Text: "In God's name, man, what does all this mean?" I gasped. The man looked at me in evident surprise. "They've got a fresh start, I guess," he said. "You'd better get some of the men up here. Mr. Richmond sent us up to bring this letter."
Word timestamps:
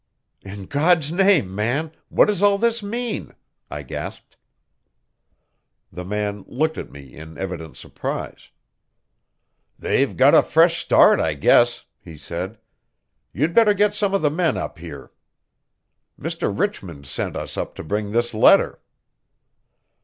"In 0.41 0.65
God's 0.65 1.11
name, 1.11 1.53
man, 1.53 1.91
what 2.09 2.25
does 2.25 2.41
all 2.41 2.57
this 2.57 2.81
mean?" 2.81 3.35
I 3.69 3.83
gasped. 3.83 4.35
The 5.91 6.03
man 6.03 6.43
looked 6.47 6.79
at 6.79 6.89
me 6.89 7.13
in 7.13 7.37
evident 7.37 7.77
surprise. 7.77 8.49
"They've 9.77 10.17
got 10.17 10.33
a 10.33 10.41
fresh 10.41 10.79
start, 10.83 11.19
I 11.19 11.35
guess," 11.35 11.85
he 11.99 12.17
said. 12.17 12.57
"You'd 13.31 13.53
better 13.53 13.75
get 13.75 13.93
some 13.93 14.15
of 14.15 14.23
the 14.23 14.31
men 14.31 14.57
up 14.57 14.79
here. 14.79 15.11
Mr. 16.19 16.51
Richmond 16.51 17.05
sent 17.05 17.35
us 17.35 17.55
up 17.55 17.75
to 17.75 17.83
bring 17.83 18.09
this 18.09 18.33
letter." 18.33 18.81